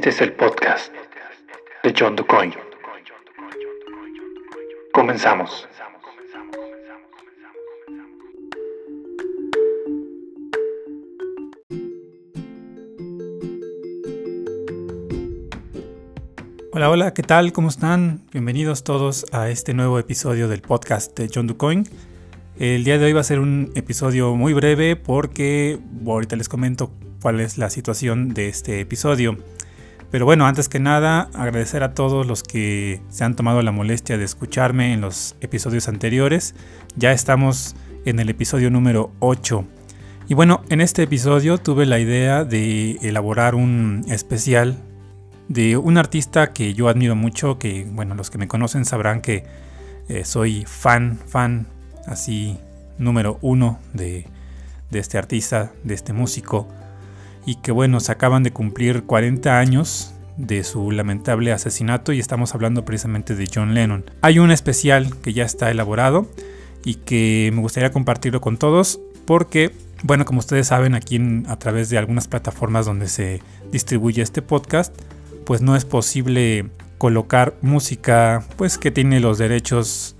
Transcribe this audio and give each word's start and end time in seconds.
Este 0.00 0.08
es 0.08 0.20
el 0.22 0.32
podcast 0.32 0.90
de 1.82 1.94
John 1.94 2.16
DuCoin. 2.16 2.54
Comenzamos. 4.94 5.68
Hola, 16.72 16.88
hola, 16.88 17.12
¿qué 17.12 17.22
tal? 17.22 17.52
¿Cómo 17.52 17.68
están? 17.68 18.22
Bienvenidos 18.32 18.84
todos 18.84 19.26
a 19.32 19.50
este 19.50 19.74
nuevo 19.74 19.98
episodio 19.98 20.48
del 20.48 20.62
podcast 20.62 21.14
de 21.18 21.28
John 21.30 21.46
DuCoin. 21.46 21.84
El 22.58 22.84
día 22.84 22.96
de 22.96 23.04
hoy 23.04 23.12
va 23.12 23.20
a 23.20 23.24
ser 23.24 23.38
un 23.38 23.70
episodio 23.74 24.34
muy 24.34 24.54
breve 24.54 24.96
porque 24.96 25.78
ahorita 26.06 26.36
les 26.36 26.48
comento 26.48 26.90
cuál 27.20 27.40
es 27.40 27.58
la 27.58 27.68
situación 27.68 28.32
de 28.32 28.48
este 28.48 28.80
episodio. 28.80 29.36
Pero 30.10 30.24
bueno, 30.24 30.46
antes 30.46 30.68
que 30.68 30.80
nada, 30.80 31.30
agradecer 31.34 31.84
a 31.84 31.94
todos 31.94 32.26
los 32.26 32.42
que 32.42 33.00
se 33.10 33.22
han 33.22 33.36
tomado 33.36 33.62
la 33.62 33.70
molestia 33.70 34.18
de 34.18 34.24
escucharme 34.24 34.92
en 34.92 35.00
los 35.00 35.36
episodios 35.40 35.86
anteriores. 35.86 36.56
Ya 36.96 37.12
estamos 37.12 37.76
en 38.04 38.18
el 38.18 38.28
episodio 38.28 38.70
número 38.70 39.12
8. 39.20 39.64
Y 40.28 40.34
bueno, 40.34 40.62
en 40.68 40.80
este 40.80 41.04
episodio 41.04 41.58
tuve 41.58 41.86
la 41.86 42.00
idea 42.00 42.44
de 42.44 42.92
elaborar 43.02 43.54
un 43.54 44.04
especial 44.08 44.76
de 45.48 45.76
un 45.76 45.96
artista 45.96 46.52
que 46.52 46.74
yo 46.74 46.88
admiro 46.88 47.14
mucho, 47.14 47.58
que 47.58 47.86
bueno, 47.90 48.16
los 48.16 48.30
que 48.30 48.38
me 48.38 48.48
conocen 48.48 48.84
sabrán 48.84 49.20
que 49.20 49.44
eh, 50.08 50.24
soy 50.24 50.64
fan, 50.64 51.18
fan, 51.26 51.68
así 52.06 52.58
número 52.98 53.38
uno 53.42 53.78
de, 53.92 54.26
de 54.90 54.98
este 54.98 55.18
artista, 55.18 55.72
de 55.84 55.94
este 55.94 56.12
músico 56.12 56.68
y 57.50 57.56
que 57.56 57.72
bueno, 57.72 57.98
se 57.98 58.12
acaban 58.12 58.44
de 58.44 58.52
cumplir 58.52 59.02
40 59.02 59.58
años 59.58 60.14
de 60.36 60.62
su 60.62 60.92
lamentable 60.92 61.50
asesinato 61.50 62.12
y 62.12 62.20
estamos 62.20 62.54
hablando 62.54 62.84
precisamente 62.84 63.34
de 63.34 63.50
John 63.52 63.74
Lennon. 63.74 64.04
Hay 64.22 64.38
un 64.38 64.52
especial 64.52 65.16
que 65.20 65.32
ya 65.32 65.42
está 65.46 65.68
elaborado 65.68 66.28
y 66.84 66.94
que 66.94 67.50
me 67.52 67.60
gustaría 67.60 67.90
compartirlo 67.90 68.40
con 68.40 68.56
todos 68.56 69.00
porque, 69.24 69.72
bueno, 70.04 70.24
como 70.26 70.38
ustedes 70.38 70.68
saben, 70.68 70.94
aquí 70.94 71.20
a 71.48 71.56
través 71.56 71.90
de 71.90 71.98
algunas 71.98 72.28
plataformas 72.28 72.86
donde 72.86 73.08
se 73.08 73.42
distribuye 73.72 74.22
este 74.22 74.42
podcast, 74.42 74.94
pues 75.44 75.60
no 75.60 75.74
es 75.74 75.84
posible 75.84 76.70
colocar 76.98 77.54
música 77.62 78.44
pues 78.58 78.78
que 78.78 78.92
tiene 78.92 79.18
los 79.18 79.38
derechos 79.38 80.14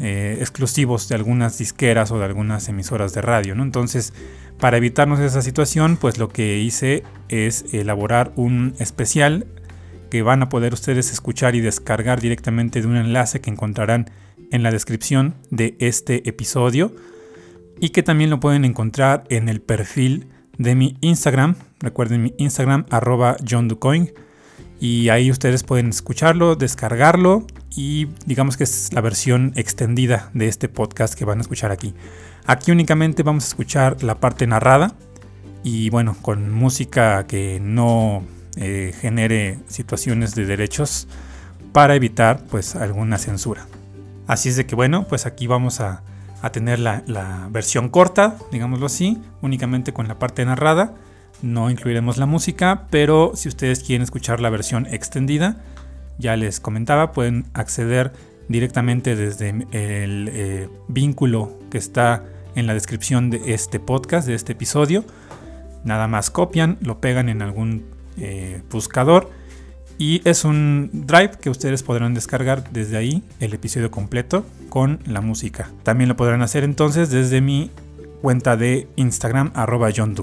eh, 0.00 0.36
exclusivos 0.40 1.08
de 1.08 1.14
algunas 1.14 1.58
disqueras 1.58 2.10
o 2.10 2.18
de 2.18 2.24
algunas 2.24 2.68
emisoras 2.68 3.12
de 3.14 3.22
radio, 3.22 3.54
¿no? 3.54 3.62
Entonces, 3.62 4.12
para 4.58 4.76
evitarnos 4.76 5.20
esa 5.20 5.42
situación, 5.42 5.96
pues 5.96 6.18
lo 6.18 6.28
que 6.28 6.58
hice 6.58 7.02
es 7.28 7.64
elaborar 7.72 8.32
un 8.36 8.74
especial 8.78 9.46
que 10.10 10.22
van 10.22 10.42
a 10.42 10.48
poder 10.48 10.72
ustedes 10.72 11.12
escuchar 11.12 11.54
y 11.54 11.60
descargar 11.60 12.20
directamente 12.20 12.80
de 12.80 12.86
un 12.86 12.96
enlace 12.96 13.40
que 13.40 13.50
encontrarán 13.50 14.10
en 14.50 14.62
la 14.62 14.70
descripción 14.70 15.34
de 15.50 15.76
este 15.78 16.28
episodio 16.28 16.94
y 17.80 17.90
que 17.90 18.02
también 18.02 18.30
lo 18.30 18.40
pueden 18.40 18.64
encontrar 18.64 19.24
en 19.28 19.48
el 19.48 19.60
perfil 19.60 20.28
de 20.56 20.74
mi 20.74 20.96
Instagram. 21.00 21.56
Recuerden 21.80 22.22
mi 22.22 22.34
Instagram 22.38 22.86
y 24.80 25.08
ahí 25.08 25.30
ustedes 25.30 25.64
pueden 25.64 25.88
escucharlo, 25.88 26.54
descargarlo 26.56 27.46
y 27.74 28.06
digamos 28.26 28.56
que 28.56 28.64
es 28.64 28.92
la 28.92 29.00
versión 29.00 29.52
extendida 29.56 30.30
de 30.34 30.48
este 30.48 30.68
podcast 30.68 31.14
que 31.14 31.24
van 31.24 31.38
a 31.38 31.42
escuchar 31.42 31.70
aquí. 31.70 31.94
Aquí 32.46 32.70
únicamente 32.70 33.22
vamos 33.22 33.44
a 33.44 33.48
escuchar 33.48 34.02
la 34.02 34.20
parte 34.20 34.46
narrada 34.46 34.94
y 35.64 35.90
bueno, 35.90 36.16
con 36.22 36.52
música 36.52 37.26
que 37.26 37.58
no 37.60 38.22
eh, 38.56 38.94
genere 39.00 39.58
situaciones 39.66 40.34
de 40.34 40.46
derechos 40.46 41.08
para 41.72 41.94
evitar 41.94 42.44
pues 42.50 42.76
alguna 42.76 43.18
censura. 43.18 43.66
Así 44.26 44.48
es 44.48 44.56
de 44.56 44.66
que 44.66 44.74
bueno, 44.74 45.06
pues 45.08 45.26
aquí 45.26 45.46
vamos 45.46 45.80
a, 45.80 46.02
tener 46.52 46.78
la, 46.78 47.02
la, 47.06 47.48
versión 47.50 47.88
corta, 47.88 48.36
digámoslo 48.52 48.86
así, 48.86 49.20
únicamente 49.42 49.92
con 49.92 50.06
la 50.06 50.18
parte 50.18 50.44
narrada. 50.44 50.94
No 51.42 51.70
incluiremos 51.70 52.16
la 52.16 52.26
música, 52.26 52.86
pero 52.90 53.32
si 53.34 53.48
ustedes 53.48 53.82
quieren 53.82 54.02
escuchar 54.02 54.40
la 54.40 54.50
versión 54.50 54.86
extendida, 54.86 55.56
ya 56.18 56.36
les 56.36 56.60
comentaba, 56.60 57.12
pueden 57.12 57.46
acceder 57.54 58.12
directamente 58.48 59.14
desde 59.14 59.50
el 59.50 60.30
eh, 60.32 60.68
vínculo 60.88 61.56
que 61.70 61.78
está 61.78 62.24
en 62.54 62.66
la 62.66 62.74
descripción 62.74 63.30
de 63.30 63.54
este 63.54 63.78
podcast, 63.78 64.26
de 64.26 64.34
este 64.34 64.52
episodio. 64.52 65.04
Nada 65.84 66.08
más 66.08 66.30
copian, 66.30 66.76
lo 66.80 67.00
pegan 67.00 67.28
en 67.28 67.42
algún 67.42 67.84
eh, 68.16 68.62
buscador 68.70 69.30
y 69.96 70.22
es 70.28 70.44
un 70.44 70.90
drive 70.92 71.32
que 71.40 71.50
ustedes 71.50 71.82
podrán 71.82 72.14
descargar 72.14 72.70
desde 72.70 72.96
ahí 72.96 73.22
el 73.38 73.54
episodio 73.54 73.90
completo 73.90 74.44
con 74.68 75.00
la 75.06 75.20
música. 75.20 75.70
También 75.82 76.08
lo 76.08 76.16
podrán 76.16 76.42
hacer 76.42 76.64
entonces 76.64 77.10
desde 77.10 77.40
mi 77.40 77.70
cuenta 78.22 78.56
de 78.56 78.88
Instagram 78.96 79.52
arroba 79.54 79.90
John 79.94 80.14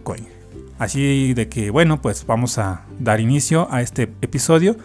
Así 0.77 1.33
de 1.33 1.47
que 1.47 1.69
bueno, 1.69 2.01
pues 2.01 2.25
vamos 2.25 2.57
a 2.57 2.85
dar 2.99 3.19
inicio 3.19 3.67
a 3.71 3.81
este 3.81 4.03
episodio 4.21 4.75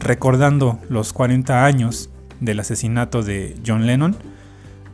recordando 0.00 0.80
los 0.88 1.12
40 1.12 1.64
años 1.64 2.10
del 2.40 2.60
asesinato 2.60 3.22
de 3.22 3.56
John 3.66 3.86
Lennon. 3.86 4.16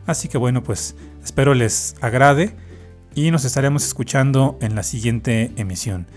Así 0.05 0.27
que 0.27 0.37
bueno, 0.37 0.63
pues 0.63 0.95
Espero 1.27 1.53
les 1.53 1.95
agrade 1.99 2.55
y 3.13 3.31
nos 3.31 3.43
estaremos 3.43 3.85
escuchando 3.85 4.57
en 4.61 4.75
la 4.75 4.83
siguiente 4.83 5.51
emisión. 5.57 6.07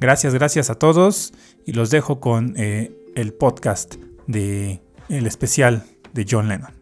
Gracias, 0.00 0.32
gracias 0.32 0.70
a 0.70 0.76
todos 0.76 1.34
y 1.66 1.72
los 1.72 1.90
dejo 1.90 2.18
con 2.18 2.54
eh, 2.56 2.96
el 3.14 3.34
podcast 3.34 3.96
de 4.26 4.80
el 5.10 5.26
especial 5.26 5.84
de 6.14 6.24
John 6.26 6.48
Lennon. 6.48 6.73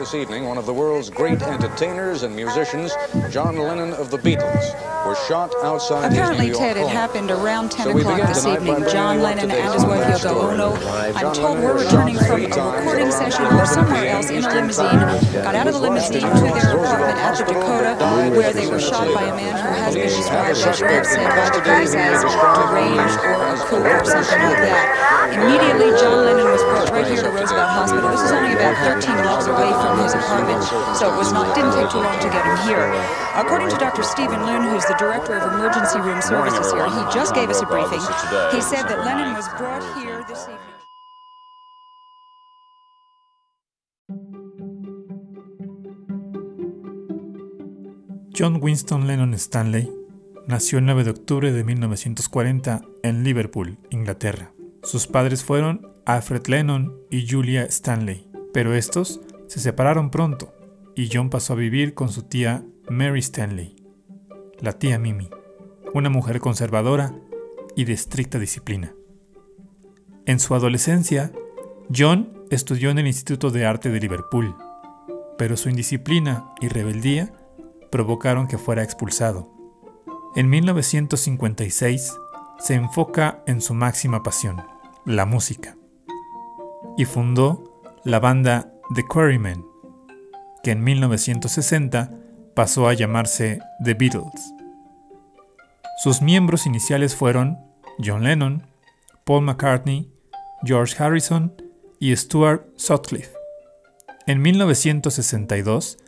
This 0.00 0.14
evening, 0.14 0.46
one 0.46 0.56
of 0.56 0.64
the 0.64 0.72
world's 0.72 1.10
great 1.10 1.42
entertainers 1.42 2.22
and 2.22 2.34
musicians, 2.34 2.92
John 3.30 3.56
Lennon 3.58 3.92
of 3.92 4.10
the 4.10 4.16
Beatles, 4.16 4.72
was 5.04 5.18
shot 5.28 5.52
outside 5.62 6.10
Apparently, 6.10 6.48
his 6.48 6.58
New 6.58 6.64
York 6.64 6.74
Ted, 6.74 6.84
it 6.84 6.88
happened 6.88 7.30
around 7.30 7.70
10 7.70 7.84
So 7.84 7.98
o'clock 7.98 8.28
this 8.28 8.46
evening. 8.46 8.88
John 8.88 9.20
Lennon 9.20 9.50
and 9.50 9.74
his 9.74 9.84
wife 9.84 10.06
Yoko. 10.08 10.52
Ono, 10.52 10.72
I'm 11.14 11.34
told 11.34 11.58
were 11.60 11.76
returning 11.76 12.16
from 12.16 12.42
a 12.42 12.48
recording 12.48 13.10
session 13.10 13.44
or 13.44 13.66
somewhere 13.66 14.08
else 14.08 14.30
in 14.30 14.42
a 14.42 14.48
limousine, 14.48 15.00
got 15.44 15.54
out 15.54 15.66
of 15.66 15.74
the 15.74 15.80
limousine 15.80 16.20
to 16.20 16.40
their 16.40 16.76
apartment 16.76 17.18
at 17.18 17.36
the 17.36 17.44
Dakota, 17.44 17.96
where 18.36 18.52
they 18.54 18.66
were 18.68 18.80
shot 18.80 19.12
by 19.12 19.24
a 19.24 19.36
man 19.36 19.52
who 19.52 19.68
has 19.84 19.94
been 19.94 20.08
described 20.08 20.48
by 20.48 20.52
suspect 20.54 20.92
experts 20.92 21.14
in 21.14 21.20
and 21.20 21.28
by 21.28 21.44
the 21.44 21.60
custody 21.60 21.68
press 21.68 21.92
who 21.92 21.98
as 21.98 22.24
was 22.24 22.32
described 22.32 22.70
deranged 22.72 23.18
or 23.20 23.32
a 23.32 23.52
as 23.52 23.60
kook 23.68 23.84
or 23.84 24.04
something 24.04 24.42
like 24.48 24.64
that. 24.64 25.10
Immediately, 25.30 25.90
John 26.00 26.24
Lennon 26.24 26.48
was 26.50 26.62
brought 26.62 26.90
right 26.90 27.06
here 27.06 27.22
to 27.22 27.30
Roosevelt 27.30 27.68
Hospital. 27.68 27.99
This 28.30 28.38
is 28.38 28.44
only 28.46 28.54
about 28.54 29.02
13 29.02 29.22
blocks 29.26 29.46
away 29.48 29.70
from 29.82 29.98
his 30.04 30.14
apartment, 30.14 30.62
so 30.94 31.12
it 31.12 31.18
was 31.18 31.32
not 31.32 31.52
didn't 31.56 31.74
take 31.74 31.90
too 31.90 31.98
long 31.98 32.14
to 32.20 32.30
get 32.30 32.46
him 32.46 32.56
here. 32.62 32.86
According 33.34 33.70
to 33.70 33.76
Dr. 33.76 34.04
Stephen 34.04 34.46
Loon, 34.46 34.62
who's 34.70 34.86
the 34.86 34.94
director 35.00 35.34
of 35.34 35.52
emergency 35.52 35.98
room 35.98 36.22
services 36.22 36.70
here, 36.72 36.86
he 36.86 37.02
just 37.12 37.34
gave 37.34 37.50
us 37.50 37.60
a 37.60 37.66
briefing. 37.66 37.98
He 38.54 38.62
said 38.62 38.86
that 38.86 39.04
Lennon 39.04 39.34
was 39.34 39.48
brought 39.58 39.82
here 39.98 40.24
this 40.28 40.46
evening. 40.46 40.60
John 48.30 48.60
Winston 48.60 49.08
Lennon 49.08 49.36
Stanley 49.40 49.90
nació 50.46 50.78
el 50.78 50.86
9 50.86 51.02
de 51.02 51.10
octubre 51.10 51.50
de 51.50 51.64
1940 51.64 52.82
en 53.02 53.24
Liverpool, 53.24 53.76
Inglaterra. 53.90 54.52
Sus 54.84 55.08
padres 55.08 55.42
fueron 55.42 55.90
Alfred 56.06 56.46
Lennon 56.46 56.96
y 57.10 57.26
Julia 57.28 57.64
Stanley, 57.64 58.29
pero 58.52 58.74
estos 58.74 59.20
se 59.46 59.60
separaron 59.60 60.10
pronto 60.10 60.52
y 60.94 61.08
John 61.12 61.30
pasó 61.30 61.52
a 61.54 61.56
vivir 61.56 61.94
con 61.94 62.08
su 62.08 62.22
tía 62.22 62.64
Mary 62.88 63.20
Stanley, 63.20 63.76
la 64.60 64.72
tía 64.74 64.98
Mimi, 64.98 65.30
una 65.94 66.10
mujer 66.10 66.40
conservadora 66.40 67.14
y 67.76 67.84
de 67.84 67.92
estricta 67.92 68.38
disciplina. 68.38 68.94
En 70.26 70.38
su 70.38 70.54
adolescencia, 70.54 71.32
John 71.94 72.44
estudió 72.50 72.90
en 72.90 72.98
el 72.98 73.06
Instituto 73.06 73.50
de 73.50 73.64
Arte 73.64 73.90
de 73.90 74.00
Liverpool, 74.00 74.54
pero 75.38 75.56
su 75.56 75.70
indisciplina 75.70 76.52
y 76.60 76.68
rebeldía 76.68 77.32
provocaron 77.90 78.46
que 78.46 78.58
fuera 78.58 78.82
expulsado. 78.82 79.50
En 80.36 80.48
1956 80.48 82.14
se 82.58 82.74
enfoca 82.74 83.42
en 83.46 83.60
su 83.60 83.74
máxima 83.74 84.22
pasión, 84.22 84.62
la 85.04 85.26
música, 85.26 85.76
y 86.96 87.04
fundó 87.04 87.69
la 88.04 88.18
banda 88.18 88.72
The 88.94 89.04
Quarrymen, 89.06 89.64
que 90.62 90.70
en 90.70 90.82
1960 90.82 92.10
pasó 92.54 92.88
a 92.88 92.94
llamarse 92.94 93.60
The 93.84 93.94
Beatles. 93.94 94.54
Sus 96.02 96.22
miembros 96.22 96.66
iniciales 96.66 97.14
fueron 97.14 97.58
John 98.02 98.24
Lennon, 98.24 98.66
Paul 99.24 99.44
McCartney, 99.44 100.10
George 100.64 100.96
Harrison 101.02 101.52
y 101.98 102.16
Stuart 102.16 102.62
Sutcliffe. 102.76 103.32
En 104.26 104.40
1962 104.40 105.98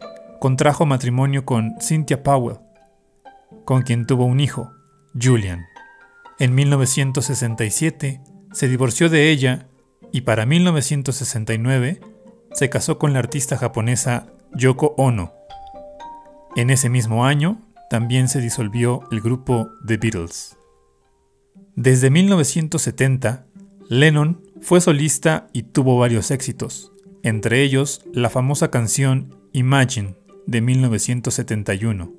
contrajo 0.40 0.86
matrimonio 0.86 1.44
con 1.44 1.74
Cynthia 1.80 2.22
Powell, 2.22 2.58
con 3.64 3.82
quien 3.82 4.06
tuvo 4.06 4.24
un 4.24 4.40
hijo, 4.40 4.72
Julian. 5.20 5.66
En 6.38 6.54
1967 6.54 8.20
se 8.52 8.68
divorció 8.68 9.08
de 9.08 9.30
ella 9.30 9.68
y 10.12 10.20
para 10.22 10.46
1969 10.46 12.00
se 12.52 12.70
casó 12.70 12.98
con 12.98 13.12
la 13.12 13.18
artista 13.18 13.56
japonesa 13.56 14.26
Yoko 14.54 14.94
Ono. 14.98 15.32
En 16.54 16.70
ese 16.70 16.90
mismo 16.90 17.24
año 17.24 17.62
también 17.88 18.28
se 18.28 18.40
disolvió 18.40 19.02
el 19.10 19.20
grupo 19.20 19.70
The 19.86 19.96
Beatles. 19.96 20.56
Desde 21.74 22.10
1970, 22.10 23.46
Lennon 23.88 24.42
fue 24.60 24.80
solista 24.80 25.48
y 25.52 25.62
tuvo 25.62 25.98
varios 25.98 26.30
éxitos, 26.30 26.92
entre 27.22 27.62
ellos 27.62 28.02
la 28.12 28.28
famosa 28.28 28.70
canción 28.70 29.34
Imagine 29.52 30.14
de 30.46 30.60
1971. 30.60 32.12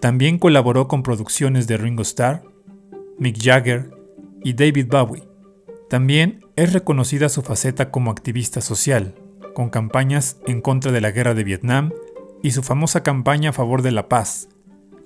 También 0.00 0.38
colaboró 0.38 0.88
con 0.88 1.02
producciones 1.02 1.66
de 1.66 1.78
Ringo 1.78 2.02
Starr, 2.02 2.42
Mick 3.18 3.38
Jagger 3.42 3.90
y 4.42 4.52
David 4.52 4.88
Bowie. 4.90 5.33
También 5.88 6.46
es 6.56 6.72
reconocida 6.72 7.28
su 7.28 7.42
faceta 7.42 7.90
como 7.90 8.10
activista 8.10 8.60
social, 8.60 9.14
con 9.54 9.70
campañas 9.70 10.38
en 10.46 10.60
contra 10.60 10.92
de 10.92 11.00
la 11.00 11.10
guerra 11.10 11.34
de 11.34 11.44
Vietnam 11.44 11.92
y 12.42 12.50
su 12.50 12.62
famosa 12.62 13.02
campaña 13.02 13.50
a 13.50 13.52
favor 13.52 13.82
de 13.82 13.92
la 13.92 14.08
paz, 14.08 14.48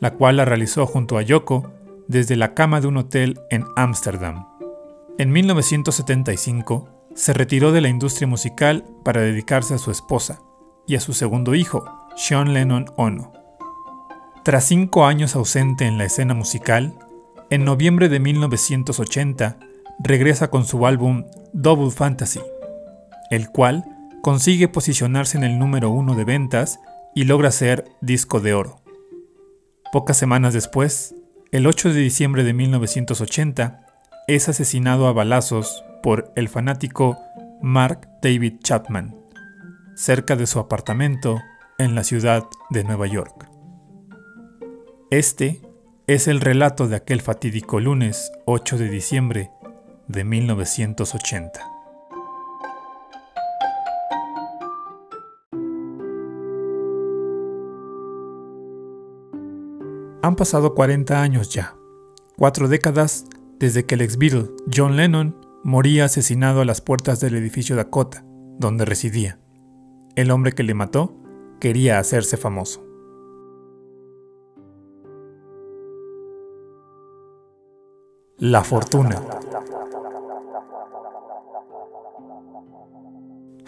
la 0.00 0.14
cual 0.14 0.36
la 0.36 0.44
realizó 0.44 0.86
junto 0.86 1.19
a 1.19 1.22
Yoko 1.22 1.72
desde 2.06 2.36
la 2.36 2.54
cama 2.54 2.80
de 2.80 2.86
un 2.86 2.96
hotel 2.96 3.40
en 3.50 3.64
Ámsterdam. 3.76 4.46
En 5.19 5.30
1975 5.30 6.88
se 7.14 7.32
retiró 7.32 7.72
de 7.72 7.80
la 7.80 7.88
industria 7.88 8.28
musical 8.28 8.84
para 9.04 9.20
dedicarse 9.20 9.75
a 9.75 9.78
su 9.78 9.90
esposa 9.90 10.40
y 10.86 10.94
a 10.96 11.00
su 11.00 11.12
segundo 11.12 11.54
hijo, 11.54 11.84
Sean 12.16 12.54
Lennon 12.54 12.86
Ono. 12.96 13.32
Tras 14.44 14.64
cinco 14.64 15.04
años 15.04 15.36
ausente 15.36 15.84
en 15.84 15.98
la 15.98 16.04
escena 16.04 16.34
musical, 16.34 16.96
en 17.50 17.64
noviembre 17.64 18.08
de 18.08 18.20
1980 18.20 19.58
regresa 19.99 20.49
con 20.49 20.65
su 20.65 20.87
álbum 20.87 21.25
Double 21.53 21.91
Fantasy, 21.91 22.41
el 23.31 23.50
cual 23.50 23.85
consigue 24.23 24.69
posicionarse 24.69 25.37
en 25.37 25.45
el 25.45 25.59
número 25.59 25.91
uno 25.91 26.15
de 26.15 26.25
ventas 26.25 26.81
y 27.15 27.25
logra 27.25 27.50
ser 27.50 27.85
disco 28.00 28.41
de 28.41 28.55
oro. 28.55 28.81
Pocas 29.93 30.17
semanas 30.17 30.55
después, 30.55 31.15
el 31.50 31.67
8 31.67 31.93
de 31.93 32.00
diciembre 32.00 32.45
de 32.45 32.53
1980, 32.53 33.87
es 34.27 34.49
asesinado 34.49 35.09
a 35.09 35.12
balazos 35.12 35.85
por 36.03 36.33
el 36.37 36.49
fanático 36.49 37.19
Mark 37.62 38.09
David 38.23 38.59
Chapman, 38.62 39.17
cerca 39.97 40.37
de 40.37 40.47
su 40.47 40.59
apartamento 40.59 41.41
en 41.79 41.95
la 41.95 42.05
ciudad 42.05 42.45
de 42.71 42.85
Nueva 42.85 43.06
York. 43.06 43.49
Este 45.11 45.62
es 46.06 46.29
el 46.29 46.41
relato 46.41 46.87
de 46.87 46.97
aquel 46.97 47.23
fatídico 47.23 47.81
lunes 47.81 48.31
8 48.45 48.77
de 48.77 48.91
diciembre 48.91 49.50
de 50.08 50.25
1980. 50.25 51.60
Han 60.22 60.37
pasado 60.37 60.75
40 60.75 61.22
años 61.22 61.50
ya, 61.50 61.76
cuatro 62.37 62.69
décadas 62.69 63.26
desde 63.58 63.87
que 63.87 63.94
el 63.94 64.02
ex 64.02 64.19
Beatle 64.19 64.50
John 64.75 64.96
Lennon 64.96 65.37
moría 65.62 66.06
asesinado 66.06 66.61
a 66.61 66.64
las 66.64 66.81
puertas 66.81 67.20
del 67.20 67.34
edificio 67.37 67.76
Dakota, 67.76 68.25
donde 68.58 68.84
residía. 68.84 69.38
El 70.16 70.31
hombre 70.31 70.52
que 70.52 70.64
le 70.64 70.75
mató 70.75 71.14
quería 71.61 71.99
hacerse 71.99 72.37
famoso. 72.37 72.84
La 78.38 78.62
fortuna. 78.62 79.22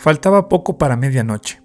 Faltaba 0.00 0.48
poco 0.48 0.78
para 0.78 0.96
medianoche. 0.96 1.60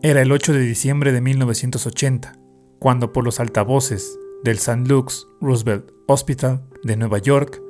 Era 0.00 0.22
el 0.22 0.30
8 0.30 0.52
de 0.52 0.60
diciembre 0.60 1.10
de 1.10 1.20
1980 1.20 2.38
cuando 2.78 3.12
por 3.12 3.24
los 3.24 3.40
altavoces 3.40 4.16
del 4.44 4.58
St. 4.58 4.84
Luke's 4.86 5.26
Roosevelt 5.40 5.90
Hospital 6.06 6.62
de 6.84 6.96
Nueva 6.96 7.18
York 7.18 7.60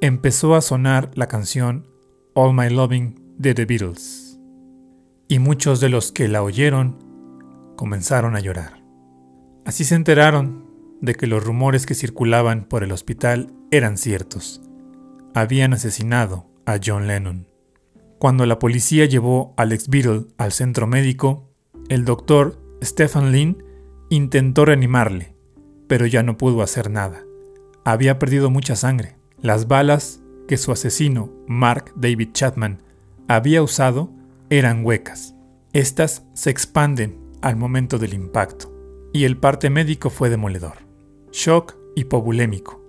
empezó 0.00 0.54
a 0.54 0.62
sonar 0.62 1.10
la 1.12 1.28
canción 1.28 1.86
All 2.32 2.54
My 2.54 2.70
Loving 2.70 3.34
de 3.36 3.52
The 3.52 3.66
Beatles. 3.66 4.40
Y 5.28 5.40
muchos 5.40 5.80
de 5.80 5.90
los 5.90 6.10
que 6.10 6.26
la 6.26 6.42
oyeron 6.42 6.96
comenzaron 7.76 8.34
a 8.34 8.40
llorar. 8.40 8.82
Así 9.66 9.84
se 9.84 9.94
enteraron 9.94 10.70
de 11.02 11.14
que 11.16 11.26
los 11.26 11.44
rumores 11.44 11.84
que 11.84 11.94
circulaban 11.94 12.64
por 12.64 12.82
el 12.82 12.92
hospital 12.92 13.52
eran 13.70 13.98
ciertos. 13.98 14.62
Habían 15.34 15.74
asesinado 15.74 16.46
a 16.64 16.78
John 16.82 17.06
Lennon. 17.06 17.55
Cuando 18.26 18.44
la 18.44 18.58
policía 18.58 19.04
llevó 19.04 19.54
al 19.56 19.70
ex 19.70 19.88
Beatle 19.88 20.24
al 20.36 20.50
centro 20.50 20.88
médico, 20.88 21.48
el 21.88 22.04
doctor 22.04 22.60
Stephen 22.82 23.30
Lynn 23.30 23.62
Intentó 24.10 24.64
reanimarle, 24.64 25.36
pero 25.86 26.06
ya 26.06 26.24
no 26.24 26.36
pudo 26.36 26.62
hacer 26.62 26.90
nada. 26.90 27.22
Había 27.84 28.18
perdido 28.18 28.50
mucha 28.50 28.74
sangre. 28.74 29.16
Las 29.40 29.68
balas 29.68 30.24
que 30.48 30.56
su 30.56 30.72
asesino, 30.72 31.30
Mark 31.46 31.92
David 31.94 32.30
Chapman, 32.32 32.82
había 33.28 33.62
usado 33.62 34.10
eran 34.50 34.84
huecas. 34.84 35.36
Estas 35.72 36.24
se 36.34 36.50
expanden 36.50 37.20
al 37.42 37.54
momento 37.54 37.96
del 37.96 38.12
impacto, 38.12 38.74
y 39.12 39.22
el 39.22 39.36
parte 39.36 39.70
médico 39.70 40.10
fue 40.10 40.30
demoledor. 40.30 40.78
Shock 41.30 41.76
hipovolémico, 41.94 42.82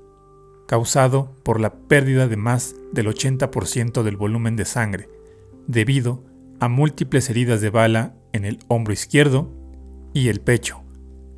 causado 0.67 1.35
por 1.43 1.59
la 1.59 1.75
pérdida 1.75 2.27
de 2.27 2.37
más 2.37 2.73
del 2.91 3.05
80% 3.05 4.01
del 4.01 4.17
volumen 4.17 4.55
de 4.55 4.65
sangre, 4.65 5.09
debido 5.67 6.23
a 6.59 6.67
múltiples 6.67 7.29
heridas 7.29 7.61
de 7.61 7.69
bala 7.69 8.15
en 8.33 8.45
el 8.45 8.59
hombro 8.67 8.93
izquierdo 8.93 9.53
y 10.13 10.29
el 10.29 10.41
pecho, 10.41 10.83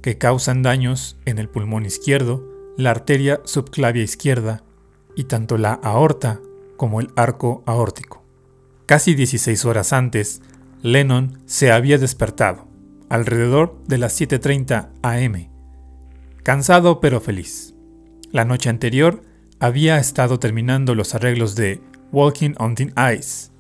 que 0.02 0.18
causan 0.18 0.62
daños 0.64 1.18
en 1.26 1.40
el 1.40 1.50
pulmón 1.50 1.86
izquierdo, 1.86 2.48
la 2.78 2.92
arteria 2.92 3.42
subclavia 3.44 4.04
izquierda 4.04 4.64
y 5.16 5.26
tanto 5.26 5.58
la 5.58 5.74
aorta 5.74 6.40
como 6.78 7.02
el 7.02 7.10
arco 7.16 7.64
aórtico. 7.66 8.24
Casi 8.86 9.14
16 9.14 9.66
horas 9.66 9.92
antes, 9.92 10.42
Lennon 10.82 11.40
se 11.46 11.72
había 11.72 11.98
despertado, 11.98 12.68
alrededor 13.10 13.78
de 13.88 13.98
las 13.98 14.20
7.30 14.20 14.90
am, 15.02 15.50
cansado 16.44 17.02
pero 17.02 17.20
feliz. 17.20 17.76
La 18.32 18.46
noche 18.46 18.70
anterior 18.70 19.22
había 19.60 19.98
estado 20.00 20.40
terminando 20.40 20.96
los 20.96 21.16
arreglos 21.16 21.56
de 21.56 21.82
Walking 22.12 22.54
on 22.58 22.76
Thin 22.76 22.94
Ice, 23.14 23.52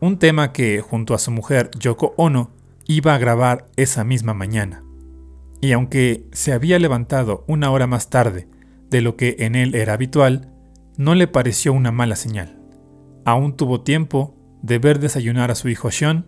un 0.00 0.18
tema 0.18 0.52
que, 0.52 0.80
junto 0.80 1.14
a 1.14 1.18
su 1.18 1.30
mujer 1.30 1.70
Yoko 1.78 2.14
Ono, 2.16 2.50
iba 2.86 3.14
a 3.14 3.18
grabar 3.18 3.66
esa 3.76 4.04
misma 4.04 4.34
mañana 4.34 4.86
y 5.60 5.72
aunque 5.72 6.28
se 6.32 6.52
había 6.52 6.78
levantado 6.78 7.44
una 7.48 7.70
hora 7.70 7.86
más 7.86 8.10
tarde 8.10 8.48
de 8.90 9.00
lo 9.00 9.16
que 9.16 9.36
en 9.40 9.54
él 9.54 9.74
era 9.74 9.94
habitual, 9.94 10.52
no 10.96 11.14
le 11.14 11.26
pareció 11.26 11.72
una 11.72 11.92
mala 11.92 12.16
señal. 12.16 12.60
Aún 13.24 13.56
tuvo 13.56 13.80
tiempo 13.80 14.36
de 14.62 14.78
ver 14.78 15.00
desayunar 15.00 15.50
a 15.50 15.54
su 15.54 15.68
hijo 15.68 15.90
Sean, 15.90 16.26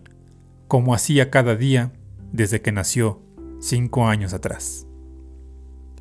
como 0.67 0.93
hacía 0.93 1.29
cada 1.29 1.55
día 1.55 1.93
desde 2.31 2.61
que 2.61 2.71
nació 2.71 3.21
cinco 3.59 4.07
años 4.07 4.33
atrás. 4.33 4.87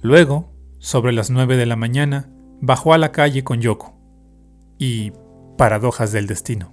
Luego, 0.02 0.52
sobre 0.78 1.12
las 1.12 1.30
nueve 1.30 1.56
de 1.56 1.66
la 1.66 1.76
mañana, 1.76 2.30
bajó 2.60 2.92
a 2.92 2.98
la 2.98 3.12
calle 3.12 3.44
con 3.44 3.60
Yoko. 3.60 3.94
Y, 4.78 5.12
paradojas 5.56 6.12
del 6.12 6.26
destino, 6.26 6.72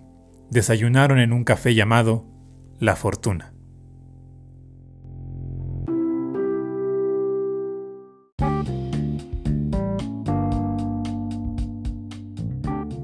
desayunaron 0.50 1.20
en 1.20 1.34
un 1.34 1.44
café 1.44 1.74
llamado 1.74 2.26
La 2.80 2.96
Fortuna. 2.96 3.54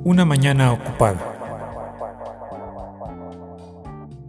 Una 0.03 0.25
mañana 0.25 0.73
ocupada. 0.73 1.19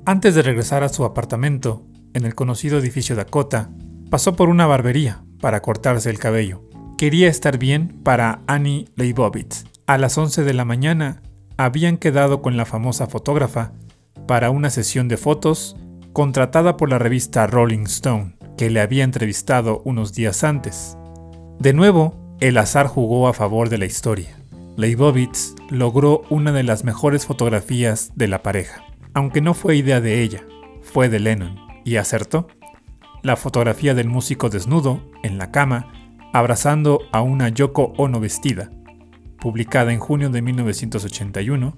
Antes 0.05 0.35
de 0.35 0.43
regresar 0.43 0.83
a 0.83 0.89
su 0.89 1.05
apartamento, 1.05 1.87
en 2.13 2.27
el 2.27 2.35
conocido 2.35 2.79
edificio 2.79 3.17
Dakota, 3.17 3.71
pasó 4.11 4.37
por 4.37 4.49
una 4.49 4.67
barbería 4.67 5.25
para 5.41 5.63
cortarse 5.63 6.11
el 6.11 6.19
cabello. 6.19 6.69
Quería 6.99 7.29
estar 7.29 7.57
bien 7.59 7.89
para 8.03 8.43
Annie 8.47 8.89
Leibovitz. 8.97 9.65
A 9.87 9.99
las 9.99 10.19
11 10.19 10.45
de 10.45 10.55
la 10.55 10.65
mañana 10.65 11.23
habían 11.57 11.97
quedado 11.97 12.43
con 12.43 12.57
la 12.57 12.65
famosa 12.65 13.07
fotógrafa 13.07 13.73
para 14.27 14.51
una 14.51 14.71
sesión 14.71 15.09
de 15.09 15.17
fotos 15.17 15.77
contratada 16.13 16.77
por 16.77 16.91
la 16.91 16.99
revista 16.99 17.47
Rolling 17.47 17.85
Stone, 17.85 18.37
que 18.57 18.71
le 18.71 18.81
había 18.81 19.05
entrevistado 19.05 19.83
unos 19.85 20.13
días 20.13 20.45
antes. 20.45 20.97
De 21.59 21.73
nuevo, 21.73 22.37
el 22.41 22.59
azar 22.59 22.87
jugó 22.87 23.29
a 23.29 23.33
favor 23.33 23.69
de 23.69 23.79
la 23.79 23.87
historia. 23.87 24.37
Leibovitz 24.77 25.55
logró 25.71 26.23
una 26.31 26.53
de 26.53 26.63
las 26.63 26.85
mejores 26.85 27.27
fotografías 27.27 28.11
de 28.15 28.29
la 28.29 28.43
pareja, 28.43 28.85
aunque 29.15 29.41
no 29.41 29.55
fue 29.55 29.77
idea 29.77 30.01
de 30.01 30.23
ella, 30.23 30.45
fue 30.83 31.09
de 31.09 31.21
Lennon, 31.21 31.59
y 31.85 31.97
acertó. 31.97 32.49
la 33.23 33.37
fotografía 33.37 33.95
del 33.95 34.09
músico 34.09 34.51
desnudo, 34.51 35.01
en 35.23 35.39
la 35.39 35.53
cama, 35.53 35.93
abrazando 36.33 37.03
a 37.13 37.23
una 37.23 37.49
Yoko 37.51 37.93
Ono 37.97 38.19
vestida, 38.19 38.71
publicada 39.43 39.93
en 39.93 39.99
junio 39.99 40.31
de 40.31 40.41
1981, 40.41 41.77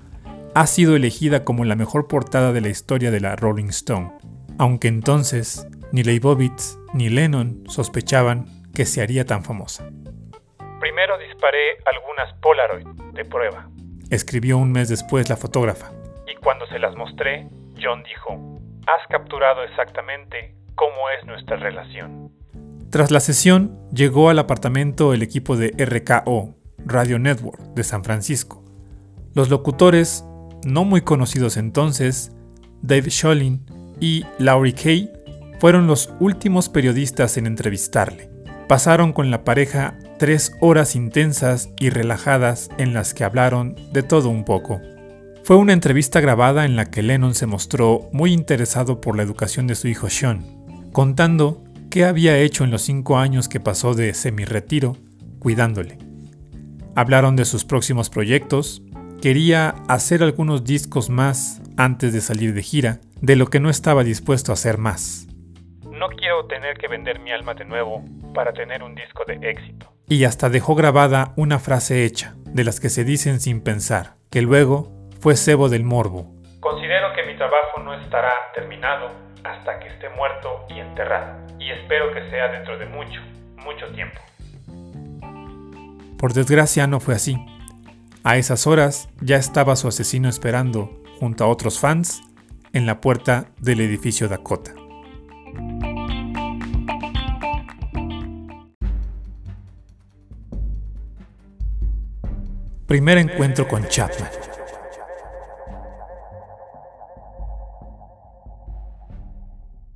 ha 0.54 0.66
sido 0.66 0.96
elegida 0.96 1.44
como 1.44 1.64
la 1.64 1.76
mejor 1.76 2.08
portada 2.08 2.52
de 2.52 2.60
la 2.60 2.68
historia 2.68 3.10
de 3.10 3.20
la 3.20 3.36
Rolling 3.36 3.70
Stone, 3.70 4.12
aunque 4.58 4.88
entonces 4.88 5.66
ni 5.90 6.02
Leibovitz 6.02 6.78
ni 6.92 7.08
Lennon 7.08 7.64
sospechaban 7.66 8.44
que 8.74 8.84
se 8.84 9.00
haría 9.00 9.24
tan 9.24 9.44
famosa. 9.44 9.88
Primero 10.78 11.16
disparé 11.16 11.78
algunas 11.86 12.34
Polaroid 12.42 12.86
de 13.14 13.24
prueba, 13.24 13.70
escribió 14.10 14.58
un 14.58 14.70
mes 14.70 14.90
después 14.90 15.30
la 15.30 15.36
fotógrafa. 15.36 15.90
Y 16.30 16.36
cuando 16.36 16.66
se 16.66 16.78
las 16.78 16.94
mostré, 16.96 17.48
John 17.82 18.02
dijo, 18.02 18.60
has 18.86 19.08
capturado 19.08 19.62
exactamente 19.62 20.54
cómo 20.74 21.08
es 21.18 21.24
nuestra 21.24 21.56
relación. 21.56 22.30
Tras 22.90 23.10
la 23.10 23.20
sesión, 23.20 23.80
llegó 23.90 24.28
al 24.28 24.38
apartamento 24.38 25.14
el 25.14 25.22
equipo 25.22 25.56
de 25.56 25.70
RKO, 25.82 26.56
Radio 26.86 27.18
Network, 27.18 27.74
de 27.74 27.84
San 27.84 28.04
Francisco. 28.04 28.64
Los 29.34 29.50
locutores, 29.50 30.24
no 30.64 30.84
muy 30.84 31.02
conocidos 31.02 31.56
entonces, 31.56 32.32
Dave 32.82 33.10
Scholin 33.10 33.64
y 34.00 34.24
Laurie 34.38 34.74
Kay, 34.74 35.10
fueron 35.60 35.86
los 35.86 36.12
últimos 36.20 36.68
periodistas 36.68 37.36
en 37.36 37.46
entrevistarle. 37.46 38.30
Pasaron 38.68 39.12
con 39.12 39.30
la 39.30 39.44
pareja 39.44 39.98
tres 40.18 40.52
horas 40.60 40.96
intensas 40.96 41.70
y 41.78 41.90
relajadas 41.90 42.70
en 42.78 42.94
las 42.94 43.14
que 43.14 43.24
hablaron 43.24 43.76
de 43.92 44.02
todo 44.02 44.28
un 44.28 44.44
poco. 44.44 44.80
Fue 45.42 45.56
una 45.56 45.74
entrevista 45.74 46.20
grabada 46.20 46.64
en 46.64 46.76
la 46.76 46.86
que 46.86 47.02
Lennon 47.02 47.34
se 47.34 47.46
mostró 47.46 48.08
muy 48.12 48.32
interesado 48.32 49.00
por 49.00 49.16
la 49.16 49.22
educación 49.22 49.66
de 49.66 49.74
su 49.74 49.88
hijo 49.88 50.08
Sean, 50.08 50.44
contando 50.92 51.62
qué 51.90 52.04
había 52.04 52.38
hecho 52.38 52.64
en 52.64 52.70
los 52.70 52.82
cinco 52.82 53.18
años 53.18 53.48
que 53.48 53.60
pasó 53.60 53.94
de 53.94 54.14
semi-retiro 54.14 54.96
cuidándole. 55.38 55.98
Hablaron 56.96 57.34
de 57.34 57.44
sus 57.44 57.64
próximos 57.64 58.08
proyectos, 58.08 58.80
quería 59.20 59.74
hacer 59.88 60.22
algunos 60.22 60.62
discos 60.62 61.10
más 61.10 61.60
antes 61.76 62.12
de 62.12 62.20
salir 62.20 62.54
de 62.54 62.62
gira, 62.62 63.00
de 63.20 63.34
lo 63.34 63.46
que 63.46 63.58
no 63.58 63.68
estaba 63.68 64.04
dispuesto 64.04 64.52
a 64.52 64.54
hacer 64.54 64.78
más. 64.78 65.26
No 65.90 66.08
quiero 66.10 66.46
tener 66.46 66.76
que 66.76 66.86
vender 66.86 67.18
mi 67.18 67.32
alma 67.32 67.54
de 67.54 67.64
nuevo 67.64 68.04
para 68.32 68.52
tener 68.52 68.84
un 68.84 68.94
disco 68.94 69.24
de 69.26 69.40
éxito. 69.42 69.92
Y 70.08 70.22
hasta 70.22 70.50
dejó 70.50 70.76
grabada 70.76 71.32
una 71.34 71.58
frase 71.58 72.04
hecha, 72.04 72.36
de 72.46 72.62
las 72.62 72.78
que 72.78 72.90
se 72.90 73.02
dicen 73.02 73.40
sin 73.40 73.60
pensar, 73.60 74.14
que 74.30 74.40
luego 74.42 74.92
fue 75.20 75.34
cebo 75.34 75.68
del 75.68 75.82
morbo. 75.82 76.32
Considero 76.60 77.12
que 77.16 77.24
mi 77.24 77.36
trabajo 77.36 77.80
no 77.82 77.94
estará 77.94 78.32
terminado 78.54 79.10
hasta 79.42 79.80
que 79.80 79.88
esté 79.88 80.10
muerto 80.10 80.64
y 80.68 80.78
enterrado, 80.78 81.44
y 81.58 81.72
espero 81.72 82.12
que 82.14 82.30
sea 82.30 82.52
dentro 82.52 82.78
de 82.78 82.86
mucho, 82.86 83.20
mucho 83.56 83.88
tiempo. 83.94 84.20
Por 86.24 86.32
desgracia 86.32 86.86
no 86.86 87.00
fue 87.00 87.14
así. 87.14 87.36
A 88.22 88.38
esas 88.38 88.66
horas 88.66 89.10
ya 89.20 89.36
estaba 89.36 89.76
su 89.76 89.88
asesino 89.88 90.30
esperando, 90.30 91.02
junto 91.20 91.44
a 91.44 91.48
otros 91.48 91.78
fans, 91.78 92.22
en 92.72 92.86
la 92.86 93.02
puerta 93.02 93.50
del 93.60 93.82
edificio 93.82 94.26
Dakota. 94.26 94.72
Primer 102.86 103.18
encuentro 103.18 103.68
con 103.68 103.86
Chapman. 103.86 104.30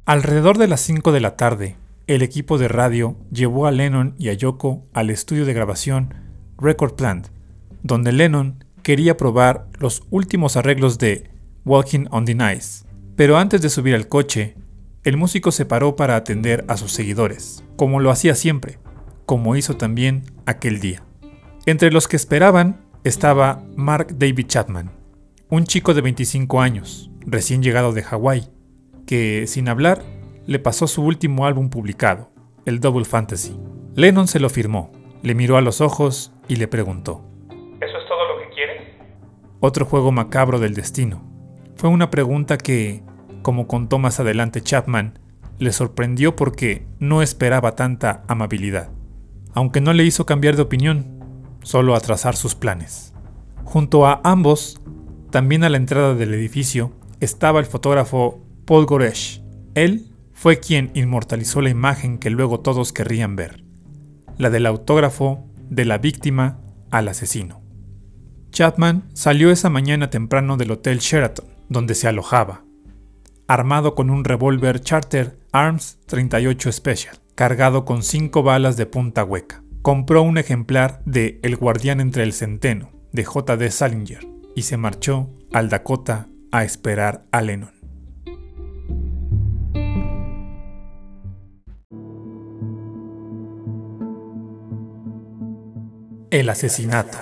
Alrededor 0.04 0.58
de 0.58 0.68
las 0.68 0.82
5 0.82 1.11
de 1.11 1.20
la 1.20 1.37
tarde, 1.37 1.76
el 2.08 2.22
equipo 2.22 2.56
de 2.56 2.68
radio 2.68 3.16
llevó 3.30 3.66
a 3.66 3.70
Lennon 3.70 4.14
y 4.18 4.30
a 4.30 4.32
Yoko 4.32 4.86
al 4.94 5.10
estudio 5.10 5.44
de 5.44 5.52
grabación 5.52 6.14
Record 6.56 6.94
Plant, 6.94 7.28
donde 7.82 8.12
Lennon 8.12 8.64
quería 8.82 9.18
probar 9.18 9.68
los 9.78 10.02
últimos 10.10 10.56
arreglos 10.56 10.98
de 10.98 11.30
Walking 11.66 12.06
on 12.10 12.24
the 12.24 12.34
Nice. 12.34 12.86
Pero 13.14 13.36
antes 13.36 13.60
de 13.60 13.68
subir 13.68 13.94
al 13.94 14.08
coche, 14.08 14.56
el 15.04 15.18
músico 15.18 15.52
se 15.52 15.66
paró 15.66 15.96
para 15.96 16.16
atender 16.16 16.64
a 16.68 16.78
sus 16.78 16.92
seguidores, 16.92 17.62
como 17.76 18.00
lo 18.00 18.10
hacía 18.10 18.34
siempre, 18.34 18.78
como 19.26 19.54
hizo 19.54 19.76
también 19.76 20.24
aquel 20.46 20.80
día. 20.80 21.04
Entre 21.66 21.90
los 21.90 22.08
que 22.08 22.16
esperaban 22.16 22.80
estaba 23.04 23.62
Mark 23.76 24.16
David 24.18 24.46
Chapman, 24.46 24.90
un 25.50 25.64
chico 25.64 25.92
de 25.92 26.00
25 26.00 26.62
años, 26.62 27.10
recién 27.20 27.62
llegado 27.62 27.92
de 27.92 28.02
Hawái, 28.02 28.48
que, 29.06 29.46
sin 29.46 29.68
hablar, 29.68 30.02
le 30.49 30.59
pasó 30.59 30.87
su 30.87 31.02
último 31.05 31.45
álbum 31.45 31.69
publicado, 31.69 32.31
el 32.64 32.81
Double 32.81 33.05
Fantasy. 33.05 33.55
Lennon 33.95 34.26
se 34.28 34.40
lo 34.40 34.49
firmó, 34.49 34.90
le 35.23 35.35
miró 35.35 35.59
a 35.59 35.61
los 35.61 35.83
ojos 35.83 36.33
y 36.49 36.57
le 36.57 36.67
preguntó, 36.67 37.23
¿Eso 37.50 37.99
es 37.99 38.09
todo 38.09 38.26
lo 38.26 38.40
que 38.40 38.55
quieres? 38.55 38.83
Otro 39.61 39.85
juego 39.85 40.11
macabro 40.11 40.59
del 40.59 40.73
destino. 40.73 41.23
Fue 41.76 41.90
una 41.90 42.09
pregunta 42.09 42.57
que, 42.57 43.02
como 43.43 43.67
contó 43.67 43.99
más 43.99 44.21
adelante 44.21 44.62
Chapman, 44.62 45.19
le 45.59 45.71
sorprendió 45.71 46.35
porque 46.35 46.87
no 46.99 47.21
esperaba 47.21 47.76
tanta 47.76 48.23
amabilidad, 48.26 48.88
aunque 49.52 49.83
no 49.83 49.93
le 49.93 50.05
hizo 50.05 50.25
cambiar 50.25 50.57
de 50.57 50.62
opinión 50.62 51.59
solo 51.62 51.95
a 51.95 52.00
trazar 52.00 52.37
sus 52.37 52.55
planes. 52.55 53.12
Junto 53.64 54.07
a 54.07 54.23
ambos, 54.25 54.81
también 55.31 55.62
a 55.62 55.69
la 55.69 55.76
entrada 55.76 56.14
del 56.14 56.33
edificio, 56.33 56.95
estaba 57.21 57.61
el 57.61 57.67
fotógrafo 57.67 58.43
Paul 58.64 58.87
Goresh. 58.87 59.43
Él 59.75 60.14
fue 60.38 60.61
quien 60.61 60.92
inmortalizó 60.95 61.61
la 61.61 61.71
imagen 61.71 62.18
que 62.18 62.30
luego 62.30 62.61
todos 62.61 62.92
querrían 62.92 63.35
ver, 63.35 63.64
la 64.37 64.50
del 64.50 64.66
autógrafo 64.66 65.45
de 65.68 65.85
la 65.85 65.99
víctima 65.99 66.61
al 66.90 67.09
asesino. 67.09 67.61
Chapman 68.50 69.09
salió 69.14 69.50
esa 69.50 69.68
mañana 69.68 70.11
temprano 70.11 70.57
del 70.57 70.71
Hotel 70.71 70.99
Sheraton, 70.99 71.47
donde 71.68 71.95
se 71.95 72.07
alojaba, 72.07 72.64
armado 73.49 73.95
con 73.95 74.11
un 74.11 74.23
revólver 74.23 74.80
Charter 74.80 75.38
Arms 75.50 75.99
38 76.07 76.71
Special, 76.71 77.18
cargado 77.35 77.85
con 77.85 78.04
cinco 78.04 78.42
balas 78.42 78.76
de 78.76 78.87
punta 78.87 79.25
hueca 79.25 79.62
compró 79.83 80.23
un 80.23 80.38
ejemplar 80.38 81.00
de 81.04 81.40
El 81.42 81.57
guardián 81.57 82.00
entre 82.00 82.23
el 82.23 82.33
centeno, 82.33 82.90
de 83.12 83.25
J.D. 83.25 83.71
Salinger, 83.71 84.26
y 84.54 84.62
se 84.62 84.76
marchó 84.76 85.30
al 85.52 85.68
Dakota 85.68 86.28
a 86.52 86.62
esperar 86.62 87.25
a 87.33 87.40
Lennon. 87.40 87.77
El 96.30 96.49
asesinato. 96.49 97.18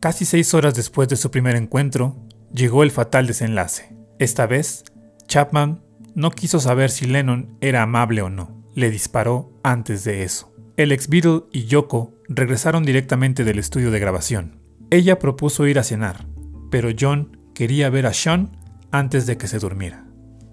Casi 0.00 0.24
seis 0.24 0.54
horas 0.54 0.74
después 0.74 1.08
de 1.08 1.16
su 1.16 1.30
primer 1.30 1.56
encuentro, 1.56 2.16
llegó 2.52 2.82
el 2.82 2.90
fatal 2.90 3.26
desenlace. 3.26 3.94
Esta 4.18 4.46
vez, 4.46 4.84
Chapman 5.26 5.82
no 6.14 6.30
quiso 6.30 6.58
saber 6.58 6.90
si 6.90 7.06
Lennon 7.06 7.56
era 7.60 7.82
amable 7.82 8.22
o 8.22 8.30
no 8.30 8.60
le 8.74 8.90
disparó 8.90 9.52
antes 9.62 10.04
de 10.04 10.22
eso. 10.22 10.52
El 10.76 10.92
ex 10.92 11.08
Beatle 11.08 11.42
y 11.52 11.66
Yoko 11.66 12.14
regresaron 12.28 12.84
directamente 12.84 13.44
del 13.44 13.58
estudio 13.58 13.90
de 13.90 14.00
grabación. 14.00 14.60
Ella 14.90 15.18
propuso 15.18 15.66
ir 15.66 15.78
a 15.78 15.82
cenar, 15.82 16.26
pero 16.70 16.90
John 16.98 17.38
quería 17.54 17.90
ver 17.90 18.06
a 18.06 18.12
Sean 18.12 18.56
antes 18.90 19.26
de 19.26 19.36
que 19.36 19.48
se 19.48 19.58
durmiera. 19.58 20.06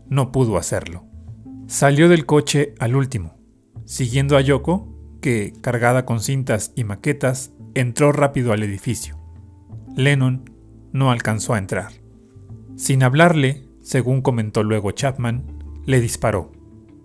No 0.10 0.32
pudo 0.32 0.58
hacerlo. 0.58 1.06
Salió 1.68 2.10
del 2.10 2.26
coche 2.26 2.76
al 2.80 2.96
último, 2.96 3.37
siguiendo 3.88 4.38
a 4.38 4.42
Yoko, 4.42 4.94
que, 5.20 5.54
cargada 5.62 6.06
con 6.06 6.20
cintas 6.20 6.74
y 6.76 6.84
maquetas, 6.84 7.54
entró 7.74 8.12
rápido 8.12 8.54
al 8.54 8.62
edificio. 8.62 9.18
Lennon 9.96 10.52
no 10.94 11.10
alcanzó 11.10 11.56
a 11.56 11.58
entrar. 11.58 11.94
Sin 12.76 13.02
hablarle, 13.02 13.68
según 13.82 14.22
comentó 14.22 14.62
luego 14.62 14.92
Chapman, 14.92 15.44
le 15.86 16.00
disparó 16.00 16.52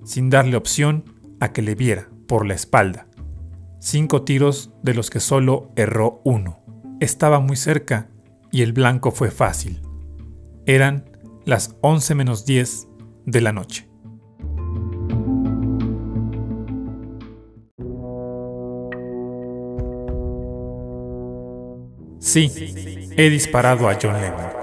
sin 0.05 0.31
darle 0.31 0.57
opción 0.57 1.05
a 1.41 1.53
que 1.53 1.63
le 1.63 1.75
viera 1.75 2.09
por 2.27 2.47
la 2.47 2.55
espalda. 2.55 3.07
Cinco 3.81 4.23
tiros 4.23 4.73
de 4.83 4.95
los 4.95 5.11
que 5.11 5.21
solo 5.21 5.73
erró 5.77 6.21
uno. 6.25 6.61
Estaba 7.01 7.41
muy 7.41 7.57
cerca 7.57 8.09
y 8.51 8.63
el 8.63 8.73
blanco 8.73 9.11
fue 9.11 9.31
fácil. 9.31 9.81
Eran 10.67 11.11
las 11.45 11.77
11 11.81 12.15
menos 12.15 12.45
10 12.47 12.89
de 13.27 13.41
la 13.41 13.53
noche. 13.53 13.89
Sí, 22.33 22.51
he 23.19 23.29
disparado 23.29 23.91
a 23.91 23.99
John 24.01 24.15
Lennon. 24.15 24.63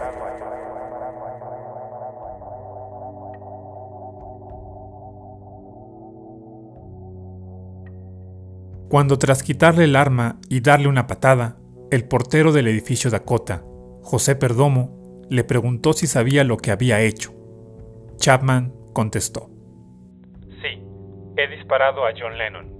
cuando 8.89 9.19
tras 9.19 9.43
quitarle 9.43 9.83
el 9.83 9.95
arma 9.95 10.39
y 10.49 10.61
darle 10.61 10.87
una 10.87 11.05
patada, 11.05 11.57
el 11.91 12.05
portero 12.05 12.51
del 12.51 12.67
edificio 12.67 13.11
Dakota, 13.11 13.63
José 14.01 14.35
Perdomo, 14.35 15.21
le 15.29 15.43
preguntó 15.43 15.93
si 15.93 16.07
sabía 16.07 16.43
lo 16.43 16.57
que 16.57 16.71
había 16.71 16.99
hecho. 17.01 17.31
Chapman 18.17 18.73
contestó. 18.93 19.51
Sí, 20.63 20.81
he 21.37 21.55
disparado 21.55 22.03
a 22.03 22.13
John 22.19 22.35
Lennon. 22.35 22.73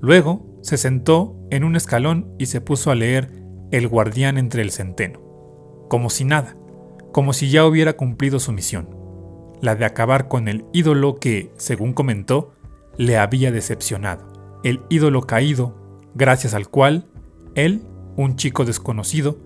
Luego 0.00 0.58
se 0.62 0.76
sentó 0.76 1.36
en 1.52 1.62
un 1.62 1.76
escalón 1.76 2.34
y 2.40 2.46
se 2.46 2.60
puso 2.60 2.90
a 2.90 2.96
leer 2.96 3.41
El 3.72 3.88
guardián 3.88 4.36
entre 4.36 4.60
el 4.60 4.70
centeno, 4.70 5.18
como 5.88 6.10
si 6.10 6.26
nada, 6.26 6.56
como 7.10 7.32
si 7.32 7.48
ya 7.48 7.64
hubiera 7.64 7.94
cumplido 7.94 8.38
su 8.38 8.52
misión, 8.52 8.94
la 9.62 9.74
de 9.76 9.86
acabar 9.86 10.28
con 10.28 10.46
el 10.46 10.66
ídolo 10.74 11.16
que, 11.16 11.50
según 11.56 11.94
comentó, 11.94 12.52
le 12.98 13.16
había 13.16 13.50
decepcionado, 13.50 14.60
el 14.62 14.82
ídolo 14.90 15.22
caído, 15.22 15.74
gracias 16.14 16.52
al 16.52 16.68
cual 16.68 17.06
él, 17.54 17.82
un 18.14 18.36
chico 18.36 18.66
desconocido, 18.66 19.38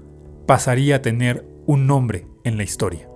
pasaría 0.45 0.97
a 0.97 1.03
tener 1.03 1.47
un 1.65 1.87
nombre 1.87 2.27
en 2.43 2.57
la 2.57 2.65
historia. 2.65 3.09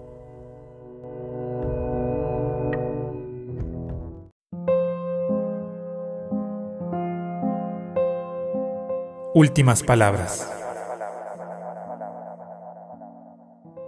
Últimas 9.34 9.82
palabras. 9.82 10.59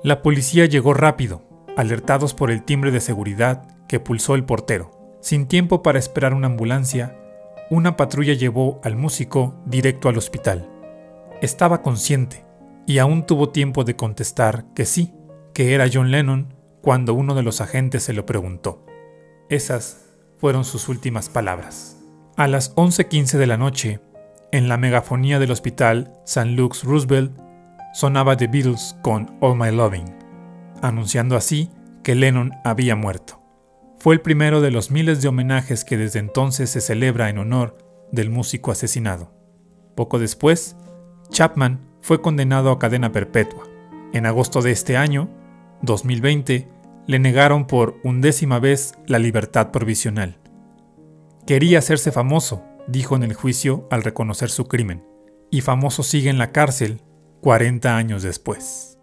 La 0.04 0.20
policía 0.20 0.66
llegó 0.66 0.94
rápido, 0.94 1.42
alertados 1.76 2.34
por 2.34 2.50
el 2.50 2.64
timbre 2.64 2.90
de 2.90 3.00
seguridad 3.00 3.68
que 3.86 4.00
pulsó 4.00 4.34
el 4.34 4.44
portero. 4.44 4.90
Sin 5.20 5.46
tiempo 5.46 5.82
para 5.84 6.00
esperar 6.00 6.34
una 6.34 6.48
ambulancia, 6.48 7.16
una 7.70 7.96
patrulla 7.96 8.34
llevó 8.34 8.80
al 8.82 8.96
músico 8.96 9.54
directo 9.64 10.08
al 10.08 10.18
hospital. 10.18 10.68
Estaba 11.40 11.82
consciente 11.82 12.44
y 12.84 12.98
aún 12.98 13.26
tuvo 13.26 13.50
tiempo 13.50 13.84
de 13.84 13.94
contestar 13.94 14.64
que 14.74 14.86
sí, 14.86 15.14
que 15.54 15.72
era 15.72 15.88
John 15.92 16.10
Lennon 16.10 16.52
cuando 16.80 17.14
uno 17.14 17.36
de 17.36 17.44
los 17.44 17.60
agentes 17.60 18.02
se 18.02 18.12
lo 18.12 18.26
preguntó. 18.26 18.84
Esas 19.48 20.12
fueron 20.38 20.64
sus 20.64 20.88
últimas 20.88 21.28
palabras. 21.28 21.96
A 22.36 22.48
las 22.48 22.74
11:15 22.74 23.38
de 23.38 23.46
la 23.46 23.56
noche, 23.56 24.00
en 24.50 24.68
la 24.68 24.78
megafonía 24.78 25.38
del 25.38 25.52
hospital 25.52 26.12
St. 26.24 26.50
Luke's 26.50 26.82
Roosevelt 26.82 27.38
sonaba 27.92 28.36
The 28.36 28.46
Beatles 28.46 28.96
con 29.02 29.36
All 29.40 29.56
My 29.56 29.70
Loving, 29.70 30.14
anunciando 30.82 31.36
así 31.36 31.70
que 32.02 32.14
Lennon 32.14 32.52
había 32.64 32.96
muerto. 32.96 33.40
Fue 33.98 34.14
el 34.14 34.20
primero 34.20 34.60
de 34.60 34.70
los 34.70 34.90
miles 34.90 35.22
de 35.22 35.28
homenajes 35.28 35.84
que 35.84 35.96
desde 35.96 36.18
entonces 36.18 36.70
se 36.70 36.80
celebra 36.80 37.28
en 37.28 37.38
honor 37.38 37.78
del 38.10 38.30
músico 38.30 38.72
asesinado. 38.72 39.32
Poco 39.94 40.18
después, 40.18 40.76
Chapman 41.30 41.80
fue 42.00 42.20
condenado 42.20 42.70
a 42.70 42.78
cadena 42.78 43.12
perpetua. 43.12 43.64
En 44.12 44.26
agosto 44.26 44.60
de 44.60 44.72
este 44.72 44.96
año, 44.96 45.28
2020, 45.82 46.68
le 47.06 47.18
negaron 47.18 47.66
por 47.66 48.00
undécima 48.02 48.58
vez 48.58 48.94
la 49.06 49.18
libertad 49.18 49.70
provisional. 49.70 50.38
Quería 51.46 51.78
hacerse 51.78 52.12
famoso 52.12 52.64
dijo 52.86 53.16
en 53.16 53.22
el 53.22 53.34
juicio 53.34 53.86
al 53.90 54.02
reconocer 54.02 54.50
su 54.50 54.66
crimen, 54.66 55.04
y 55.50 55.60
famoso 55.60 56.02
sigue 56.02 56.30
en 56.30 56.38
la 56.38 56.52
cárcel 56.52 57.00
40 57.42 57.96
años 57.96 58.22
después. 58.22 58.96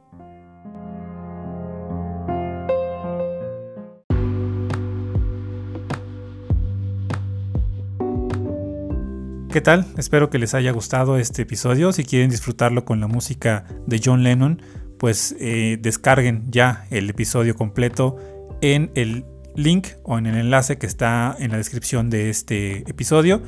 ¿Qué 9.51 9.61
tal? 9.61 9.85
Espero 9.97 10.29
que 10.29 10.39
les 10.39 10.53
haya 10.53 10.71
gustado 10.71 11.17
este 11.17 11.41
episodio. 11.41 11.91
Si 11.91 12.05
quieren 12.05 12.29
disfrutarlo 12.29 12.85
con 12.85 13.01
la 13.01 13.07
música 13.07 13.65
de 13.85 13.99
John 14.01 14.23
Lennon, 14.23 14.61
pues 14.97 15.35
eh, 15.39 15.77
descarguen 15.81 16.49
ya 16.49 16.85
el 16.91 17.09
episodio 17.09 17.55
completo 17.55 18.15
en 18.61 18.89
el 18.95 19.25
link 19.55 19.87
o 20.03 20.17
en 20.17 20.27
el 20.27 20.37
enlace 20.37 20.77
que 20.77 20.87
está 20.87 21.35
en 21.39 21.51
la 21.51 21.57
descripción 21.57 22.09
de 22.09 22.29
este 22.29 22.89
episodio 22.89 23.41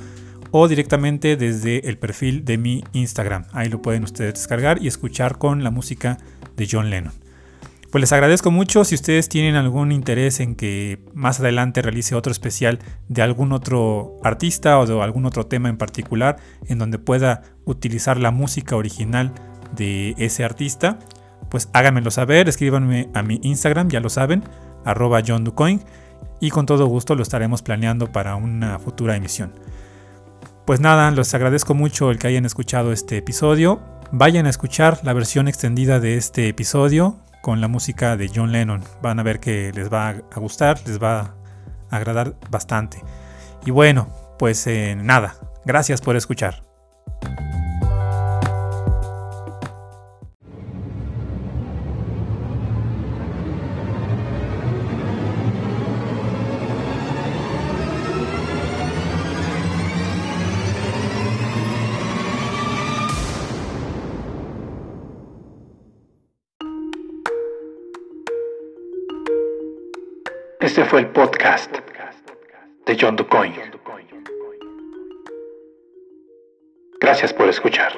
o 0.52 0.68
directamente 0.68 1.36
desde 1.38 1.90
el 1.90 1.98
perfil 1.98 2.46
de 2.46 2.58
mi 2.58 2.84
Instagram. 2.94 3.46
Ahí 3.54 3.70
lo 3.70 3.82
pueden 3.82 4.04
ustedes 4.04 4.36
descargar 4.36 4.82
y 4.82 4.88
escuchar 4.88 5.38
con 5.38 5.64
la 5.64 5.72
música 5.72 6.18
de 6.56 6.68
John 6.70 6.90
Lennon. 6.90 7.14
Pues 7.92 8.02
les 8.02 8.14
agradezco 8.14 8.52
mucho 8.52 8.86
si 8.86 8.96
ustedes 8.96 9.28
tienen 9.28 9.56
algún 9.56 9.92
interés 9.92 10.40
en 10.40 10.56
que 10.56 11.00
más 11.14 11.42
adelante 11.42 11.82
realice 11.82 12.16
otro 12.16 12.32
especial 12.32 12.80
de 13.10 13.22
algún 13.22 13.52
otro 13.52 14.18
artista 14.24 14.80
o 14.80 14.86
de 14.86 15.02
algún 15.02 15.26
otro 15.26 15.46
tema 15.46 15.68
en 15.68 15.78
particular 15.78 16.38
en 16.68 16.78
donde 16.78 17.00
pueda 17.00 17.42
utilizar 17.66 18.18
la 18.18 18.32
música 18.32 18.78
original 18.78 19.34
de 19.76 20.16
ese 20.18 20.46
artista, 20.46 21.00
pues 21.50 21.70
háganmelo 21.74 22.12
saber, 22.12 22.48
escríbanme 22.48 23.10
a 23.14 23.24
mi 23.24 23.42
Instagram, 23.44 23.90
ya 23.90 24.00
lo 24.00 24.10
saben, 24.10 24.42
arroba 24.86 25.22
John 25.26 25.44
Ducoin, 25.44 25.82
y 26.40 26.50
con 26.50 26.66
todo 26.66 26.86
gusto 26.86 27.16
lo 27.16 27.24
estaremos 27.24 27.62
planeando 27.62 28.10
para 28.12 28.38
una 28.38 28.80
futura 28.80 29.18
emisión. 29.18 29.54
Pues 30.72 30.80
nada, 30.80 31.12
les 31.12 31.34
agradezco 31.34 31.74
mucho 31.74 32.12
el 32.12 32.18
que 32.18 32.28
hayan 32.28 32.46
escuchado 32.46 32.94
este 32.94 33.18
episodio. 33.18 33.82
Vayan 34.14 34.46
a 34.46 34.50
escuchar 34.50 35.02
la 35.04 35.12
versión 35.12 35.50
extendida 35.50 36.00
de 36.00 36.16
este 36.16 36.48
episodio 36.48 37.18
con 37.42 37.60
la 37.60 37.68
música 37.68 38.16
de 38.16 38.32
John 38.34 38.54
Lennon. 38.54 38.82
Van 39.02 39.20
a 39.20 39.24
ver 39.24 39.42
que 39.42 39.74
les 39.74 39.92
va 39.92 40.08
a 40.08 40.40
gustar, 40.40 40.80
les 40.88 40.98
va 40.98 41.36
a 41.90 41.98
agradar 41.98 42.36
bastante. 42.50 43.04
Y 43.66 43.72
bueno, 43.72 44.08
pues 44.40 44.66
eh, 44.66 44.96
nada, 44.96 45.36
gracias 45.66 46.00
por 46.00 46.16
escuchar. 46.16 46.64
Este 70.72 70.86
fue 70.86 71.02
el 71.02 71.08
podcast 71.08 71.70
de 72.86 72.98
John 72.98 73.18
DuCoin. 73.18 73.54
Gracias 76.98 77.34
por 77.34 77.50
escuchar. 77.50 77.92